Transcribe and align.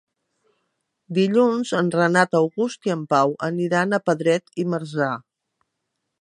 Dilluns 1.17 1.73
en 1.79 1.91
Renat 1.95 2.33
August 2.39 2.89
i 2.91 2.95
en 2.95 3.03
Pau 3.13 3.35
aniran 3.49 3.93
a 3.93 4.01
Pedret 4.09 4.51
i 4.65 4.67
Marzà. 4.73 5.13